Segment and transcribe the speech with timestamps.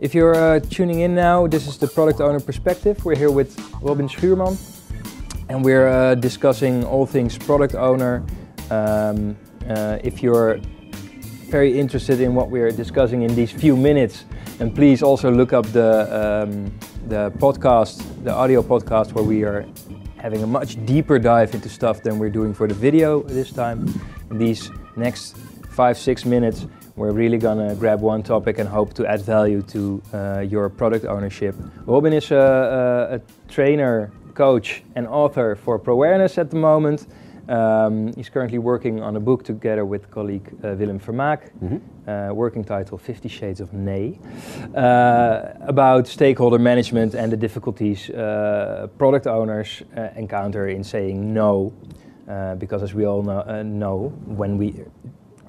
[0.00, 3.04] If you're uh, tuning in now, this is the Product Owner Perspective.
[3.04, 4.58] We're here with Robin Schuurman
[5.48, 8.24] and we're uh, discussing all things Product Owner.
[8.70, 9.36] Um,
[9.68, 10.58] uh, if you're
[11.48, 14.24] very interested in what we're discussing in these few minutes,
[14.58, 16.76] and please also look up the, um,
[17.06, 19.64] the podcast, the audio podcast, where we are
[20.16, 23.86] having a much deeper dive into stuff than we're doing for the video this time.
[24.30, 25.36] In these next
[25.70, 26.66] five, six minutes,
[26.96, 31.04] we're really gonna grab one topic and hope to add value to uh, your product
[31.04, 31.54] ownership.
[31.86, 37.06] Robin is a, a, trainer, coach, and author for Prowareness at the moment.
[37.48, 42.08] Um, he's currently working on a book together with colleague uh, Willem Vermaak, mm-hmm.
[42.08, 44.18] uh, working title Fifty Shades of Nay,
[44.74, 51.72] uh, about stakeholder management and the difficulties uh, product owners uh, encounter in saying no.
[52.26, 54.82] Uh, because as we all know, know, when we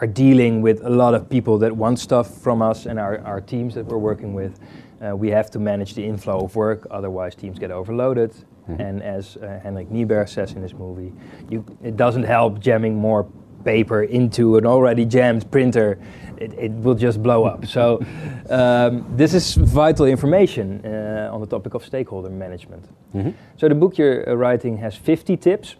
[0.00, 3.40] are dealing with a lot of people that want stuff from us and our, our
[3.40, 4.58] teams that we're working with.
[5.00, 8.30] Uh, we have to manage the inflow of work, otherwise teams get overloaded.
[8.30, 8.80] Mm-hmm.
[8.80, 11.12] And as uh, Henrik Kniberg says in this movie,
[11.50, 13.28] you, it doesn't help jamming more
[13.64, 15.98] paper into an already jammed printer.
[16.36, 17.66] It, it will just blow up.
[17.76, 18.04] so
[18.50, 22.84] um, this is vital information uh, on the topic of stakeholder management.
[23.14, 23.30] Mm-hmm.
[23.56, 25.76] So the book you're uh, writing has 50 tips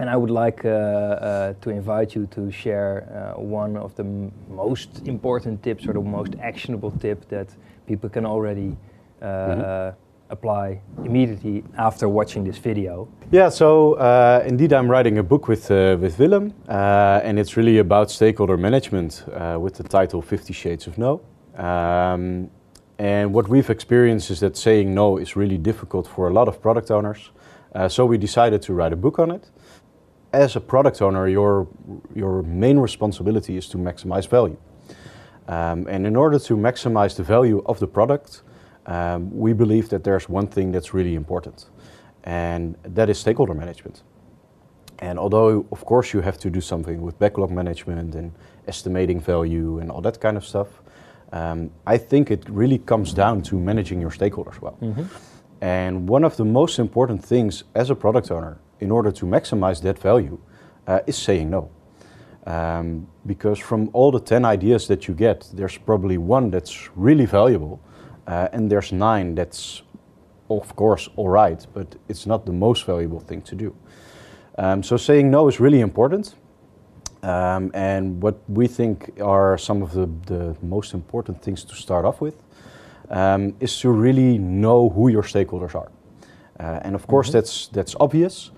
[0.00, 4.04] and I would like uh, uh, to invite you to share uh, one of the
[4.48, 7.48] most important tips or the most actionable tip that
[7.86, 8.76] people can already
[9.20, 9.60] uh, mm-hmm.
[9.60, 9.92] Uh,
[10.30, 13.08] apply immediately after watching this video.
[13.32, 18.10] Yeah, so uh, indeed, I'm writing a book with with Willem, and it's really about
[18.10, 19.24] stakeholder management
[19.58, 21.20] with the title Fifty Shades of No.
[21.56, 22.48] Um,
[22.98, 26.60] and what we've experienced is that saying no is really difficult for a lot of
[26.62, 27.32] product owners.
[27.88, 29.50] so we decided to write a book on it
[30.32, 31.66] as a product owner, your,
[32.14, 34.56] your main responsibility is to maximize value.
[35.48, 38.42] Um, and in order to maximize the value of the product,
[38.86, 41.66] um, we believe that there's one thing that's really important,
[42.24, 44.02] and that is stakeholder management.
[45.00, 48.32] And although, of course, you have to do something with backlog management and
[48.68, 50.68] estimating value and all that kind of stuff,
[51.32, 54.76] um, I think it really comes down to managing your stakeholders well.
[54.80, 55.04] Mm-hmm.
[55.62, 59.80] And one of the most important things as a product owner in order to maximize
[59.82, 60.38] that value
[60.86, 61.70] uh, is saying no.
[62.46, 67.26] Um, because from all the 10 ideas that you get, there's probably one that's really
[67.26, 67.80] valuable,
[68.26, 69.82] uh, and there's nine that's,
[70.48, 73.76] of course, all right, but it's not the most valuable thing to do.
[74.58, 76.34] Um, so saying no is really important.
[77.22, 82.06] Um, and what we think are some of the, the most important things to start
[82.06, 82.36] off with
[83.10, 85.90] um, is to really know who your stakeholders are.
[86.58, 87.38] Uh, and of course, mm-hmm.
[87.38, 88.50] that's, that's obvious.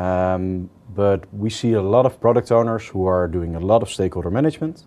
[0.00, 3.90] Um, but we see a lot of product owners who are doing a lot of
[3.90, 4.84] stakeholder management.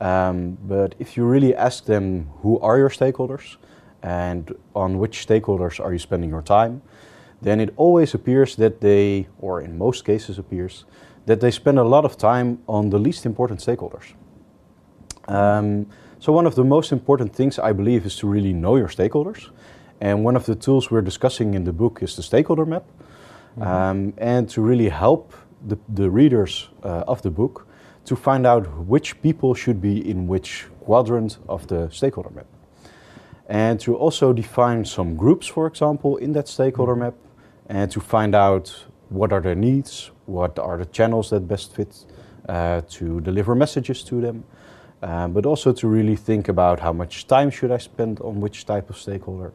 [0.00, 3.56] Um, but if you really ask them who are your stakeholders
[4.02, 6.80] and on which stakeholders are you spending your time,
[7.42, 10.86] then it always appears that they, or in most cases appears,
[11.26, 14.14] that they spend a lot of time on the least important stakeholders.
[15.28, 15.86] Um,
[16.18, 19.50] so one of the most important things I believe is to really know your stakeholders.
[20.00, 22.84] And one of the tools we're discussing in the book is the stakeholder map.
[23.58, 23.62] Mm-hmm.
[23.62, 25.32] Um, and to really help
[25.66, 27.66] the, the readers uh, of the book
[28.04, 32.46] to find out which people should be in which quadrant of the stakeholder map.
[33.48, 37.02] And to also define some groups, for example, in that stakeholder mm-hmm.
[37.02, 37.14] map,
[37.68, 42.04] and to find out what are their needs, what are the channels that best fit
[42.48, 44.44] uh, to deliver messages to them,
[45.02, 48.66] um, but also to really think about how much time should I spend on which
[48.66, 49.52] type of stakeholder.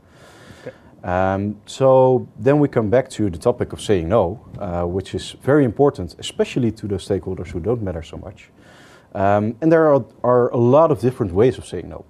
[1.03, 5.31] Um, so then we come back to the topic of saying no, uh, which is
[5.41, 8.49] very important, especially to the stakeholders who don't matter so much.
[9.13, 12.05] Um, and there are, are, a lot of different ways of saying no.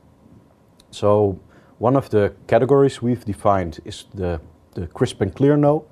[0.92, 1.40] So
[1.80, 4.40] one of the categories we've defined is the,
[4.74, 5.86] the crisp and clear no.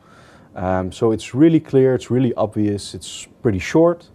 [0.55, 4.09] Um, so it's really clear, it's really obvious, it's pretty short,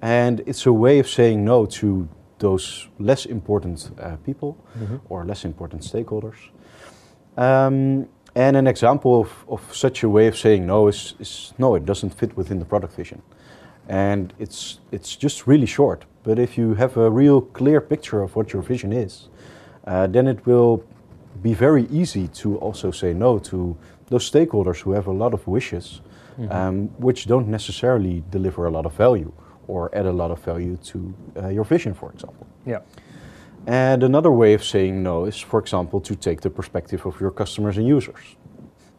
[0.00, 2.08] and it's a way of saying no to
[2.38, 4.96] those less important uh, people mm-hmm.
[5.08, 6.50] or less important stakeholders.
[7.36, 11.74] Um, and an example of, of such a way of saying no is, is no,
[11.74, 13.22] it doesn't fit within the product vision.
[13.88, 16.04] And it's, it's just really short.
[16.22, 19.28] But if you have a real clear picture of what your vision is,
[19.86, 20.84] uh, then it will
[21.42, 23.76] be very easy to also say no to
[24.06, 26.00] those stakeholders who have a lot of wishes,
[26.38, 26.52] mm-hmm.
[26.52, 29.32] um, which don't necessarily deliver a lot of value
[29.66, 32.46] or add a lot of value to uh, your vision, for example.
[32.64, 32.80] Yeah.
[33.66, 37.30] And another way of saying no is, for example, to take the perspective of your
[37.30, 38.36] customers and users.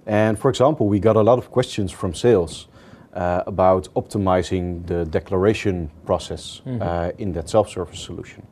[0.05, 2.67] And for example, we got a lot of questions from sales
[3.13, 6.81] uh, about optimizing the declaration process mm-hmm.
[6.81, 8.45] uh, in that self service solution.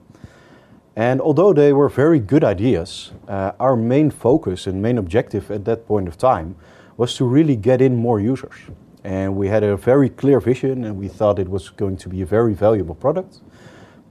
[0.95, 5.63] And although they were very good ideas, uh, our main focus and main objective at
[5.65, 6.55] that point of time
[6.97, 8.55] was to really get in more users.
[9.03, 12.21] And we had a very clear vision and we thought it was going to be
[12.21, 13.39] a very valuable product.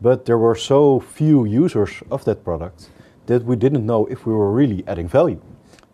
[0.01, 2.89] But there were so few users of that product
[3.27, 5.41] that we didn't know if we were really adding value.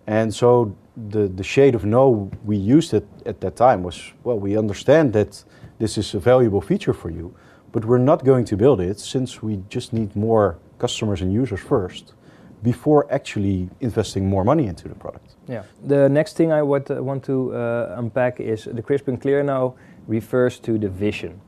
[0.06, 4.38] And so the, the shade of no we used it at that time was well,
[4.38, 5.44] we understand that
[5.78, 7.34] this is a valuable feature for you,
[7.72, 11.60] but we're not going to build it since we just need more customers and users
[11.60, 12.14] first
[12.62, 15.34] before actually investing more money into the product.
[15.46, 15.62] Yeah.
[15.84, 19.42] The next thing I would, uh, want to uh, unpack is the crisp and clear
[19.42, 19.74] now
[20.08, 21.40] refers to the vision.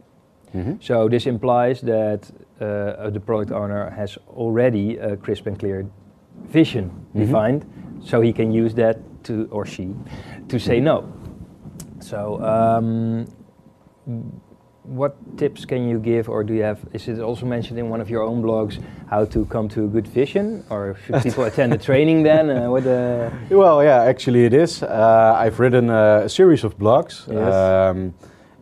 [0.55, 0.75] Mm-hmm.
[0.81, 5.87] So this implies that the product owner has already a crisp and clear
[6.53, 7.21] vision Mm-hmm.
[7.27, 7.65] defined,
[8.05, 9.95] so he can use that to or she
[10.49, 11.05] to say no.
[12.01, 13.27] So um,
[14.85, 16.79] what tips can you give, or do you have?
[16.93, 18.79] Is it also mentioned in one of your own blogs
[19.11, 22.51] how to come to a good vision, or should people attend a training then?
[22.51, 22.87] Uh, what?
[22.87, 24.83] Uh, Well, yeah, actually it is.
[24.83, 27.27] Uh, I've written a, a series of blogs.
[27.29, 27.55] Yes.
[27.55, 28.15] Um,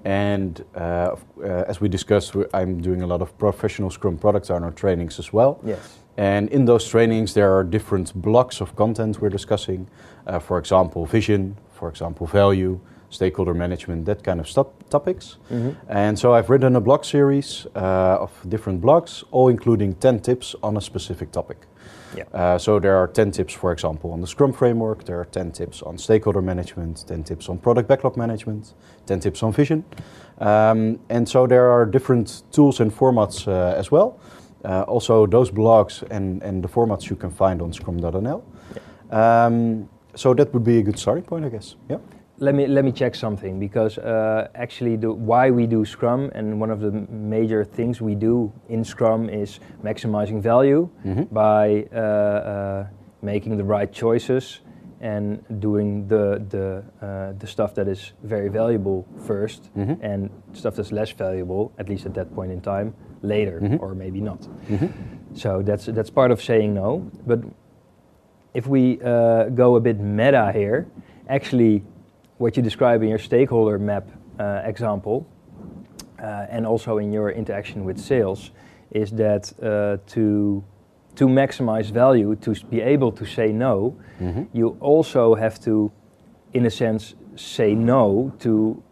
[0.07, 4.71] and uh, uh, as we discussed, I'm doing a lot of professional Scrum product owner
[4.71, 5.59] trainings as well.
[5.65, 5.99] yes.
[6.19, 9.87] And in those trainings, there are different blocks of content we're discussing.
[10.27, 12.79] Uh, for example, vision, for example, value,
[13.11, 14.47] stakeholder management, that kind of
[14.91, 15.37] topics.
[15.51, 15.75] Mhm.
[15.89, 20.57] And so I've written a blog series uh, of different blogs, all including 10 tips
[20.63, 21.57] on a specific topic.
[22.17, 22.25] Yeah.
[22.33, 25.53] Uh, so there are 10 tips, for example, on the Scrum framework, there are 10
[25.53, 28.75] tips on stakeholder management, 10 tips on product backlog management,
[29.07, 29.85] 10 tips on vision.
[30.39, 34.19] Um, and so there are different tools and formats uh, as well.
[34.65, 38.43] Uh, also, those blogs and, and the formats you can find on scrum.nl.
[39.11, 41.77] Um, so that would be a good starting point, I guess.
[41.89, 41.99] Yeah.
[42.39, 46.61] Let me let me check something because uh, actually the why we do Scrum and
[46.61, 51.29] one of the major things we do in Scrum is maximizing value Mhm.
[51.33, 52.87] by uh, uh,
[53.23, 54.61] making the right choices
[55.01, 59.97] and doing the the uh, the stuff that is very valuable 1st Mhm.
[60.03, 62.93] and stuff that's less valuable at least at that point in time
[63.23, 63.81] later Mhm.
[63.81, 64.47] or maybe not.
[64.69, 64.89] Mhm.
[65.33, 67.03] So that's that's part of saying no.
[67.27, 67.41] But
[68.55, 70.85] if we uh, go a bit meta here,
[71.29, 71.83] actually,
[72.39, 75.27] what you describe in your stakeholder map uh, example,
[76.23, 78.51] uh, and also in your interaction with sales,
[78.91, 80.63] is that uh, to
[81.15, 84.49] to maximize value, to be able to say no, Mhm.
[84.53, 85.91] you also have to,
[86.53, 88.83] in a sense, say no to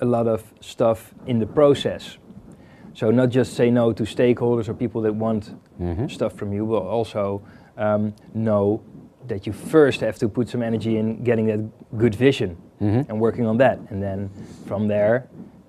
[0.00, 2.18] a lot of stuff in the process.
[2.92, 6.08] So not just say no to stakeholders or people that want Mhm.
[6.08, 7.42] stuff from you, but also
[7.76, 8.80] um, know
[9.28, 11.60] that you first have to put some energy in getting that
[11.98, 13.08] good vision Mhm.
[13.08, 14.30] and working on that, and then
[14.66, 15.26] from there.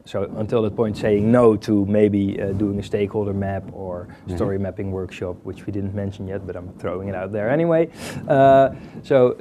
[0.07, 4.59] So until that point, saying no to maybe uh, doing a stakeholder map or story
[4.59, 7.89] mapping workshop, which we didn't mention yet, but I'm throwing it out there anyway.
[8.27, 8.69] Uh,
[9.03, 9.35] so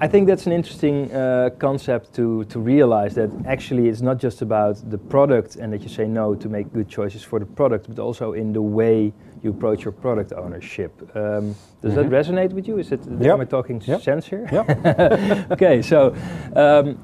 [0.00, 4.42] I think that's an interesting uh, concept to, to realize that actually it's not just
[4.42, 7.88] about the product and that you say no to make good choices for the product,
[7.88, 9.12] but also in the way
[9.42, 10.92] you approach your product ownership.
[11.14, 12.10] Um, does that Mhm.
[12.10, 12.78] resonate with you?
[12.78, 13.34] Is it Yep.
[13.34, 14.00] am I talking Yep.
[14.02, 14.46] sense here?
[14.52, 15.44] Yeah.
[15.52, 16.12] okay, so
[16.56, 16.96] um,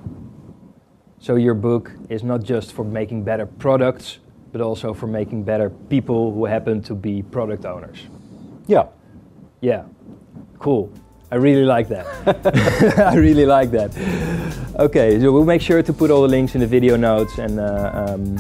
[1.19, 4.19] so your book is not just for making better products,
[4.53, 7.99] but also for making better people who happen to be product owners.
[8.67, 8.87] Yeah.
[9.61, 9.85] Yeah,
[10.59, 10.91] cool.
[11.33, 12.07] I really like that.
[13.13, 13.91] I really like that.
[14.79, 17.59] Okay, so we'll make sure to put all the links in the video notes, and
[17.61, 18.37] uh, um,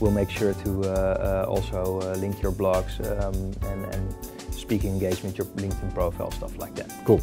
[0.00, 3.34] we'll make sure to uh, uh, also uh, link your blogs um,
[3.70, 4.14] and, and
[4.52, 6.90] speaking engagement, your LinkedIn profile, stuff like that.
[7.04, 7.20] Cool.